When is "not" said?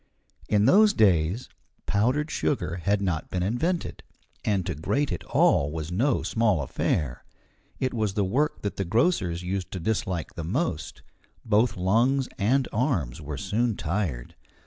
3.03-3.29